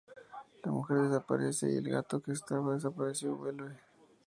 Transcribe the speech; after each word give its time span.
La 0.63 0.71
mujer 0.71 0.97
desaparece 1.03 1.71
y 1.71 1.75
el 1.77 1.87
gato 1.91 2.23
que 2.23 2.31
estaba 2.31 2.73
desaparecido 2.73 3.35
vuelve. 3.35 3.75